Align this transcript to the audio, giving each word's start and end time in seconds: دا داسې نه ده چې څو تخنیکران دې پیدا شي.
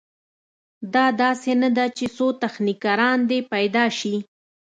دا 0.93 1.05
داسې 1.21 1.51
نه 1.61 1.69
ده 1.77 1.85
چې 1.97 2.05
څو 2.15 2.27
تخنیکران 2.43 3.17
دې 3.29 3.39
پیدا 3.53 3.85
شي. 3.97 4.15